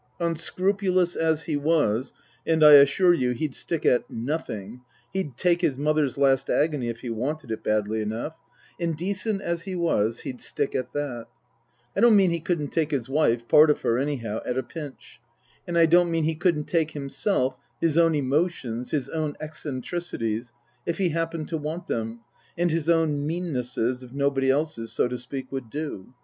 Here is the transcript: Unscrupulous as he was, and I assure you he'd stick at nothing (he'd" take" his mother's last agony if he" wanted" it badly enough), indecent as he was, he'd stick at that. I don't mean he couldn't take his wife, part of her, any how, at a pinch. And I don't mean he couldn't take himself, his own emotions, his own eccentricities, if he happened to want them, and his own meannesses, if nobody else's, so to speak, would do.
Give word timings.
Unscrupulous 0.19 1.15
as 1.15 1.43
he 1.43 1.55
was, 1.55 2.11
and 2.43 2.63
I 2.65 2.71
assure 2.71 3.13
you 3.13 3.33
he'd 3.33 3.53
stick 3.53 3.85
at 3.85 4.09
nothing 4.09 4.81
(he'd" 5.13 5.37
take" 5.37 5.61
his 5.61 5.77
mother's 5.77 6.17
last 6.17 6.49
agony 6.49 6.89
if 6.89 7.01
he" 7.01 7.09
wanted" 7.11 7.51
it 7.51 7.63
badly 7.63 8.01
enough), 8.01 8.41
indecent 8.79 9.43
as 9.43 9.61
he 9.61 9.75
was, 9.75 10.21
he'd 10.21 10.41
stick 10.41 10.73
at 10.73 10.91
that. 10.93 11.27
I 11.95 11.99
don't 11.99 12.15
mean 12.15 12.31
he 12.31 12.39
couldn't 12.39 12.69
take 12.71 12.89
his 12.89 13.09
wife, 13.09 13.47
part 13.47 13.69
of 13.69 13.81
her, 13.81 13.99
any 13.99 14.15
how, 14.15 14.41
at 14.43 14.57
a 14.57 14.63
pinch. 14.63 15.21
And 15.67 15.77
I 15.77 15.85
don't 15.85 16.09
mean 16.09 16.23
he 16.23 16.33
couldn't 16.33 16.65
take 16.65 16.89
himself, 16.93 17.59
his 17.79 17.95
own 17.95 18.15
emotions, 18.15 18.89
his 18.89 19.07
own 19.07 19.35
eccentricities, 19.39 20.51
if 20.83 20.97
he 20.97 21.09
happened 21.09 21.47
to 21.49 21.59
want 21.59 21.85
them, 21.85 22.21
and 22.57 22.71
his 22.71 22.89
own 22.89 23.27
meannesses, 23.27 24.01
if 24.03 24.11
nobody 24.13 24.49
else's, 24.49 24.91
so 24.91 25.07
to 25.09 25.19
speak, 25.19 25.51
would 25.51 25.69
do. 25.69 26.15